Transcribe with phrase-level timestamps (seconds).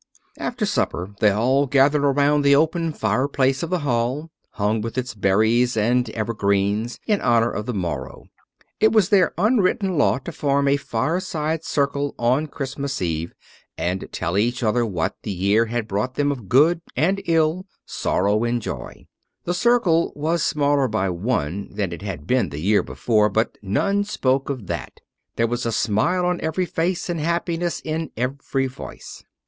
[0.39, 5.13] After supper they all gathered around the open fireplace of the hall, hung with its
[5.13, 8.25] berries and evergreens in honour of the morrow.
[8.79, 13.35] It was their unwritten law to form a fireside circle on Christmas Eve
[13.77, 18.43] and tell each other what the year had brought them of good and ill, sorrow
[18.43, 19.05] and joy.
[19.43, 24.03] The circle was smaller by one than it had been the year before, but none
[24.03, 24.93] spoke of that.
[25.35, 29.23] There was a smile on every face and happiness in every voice.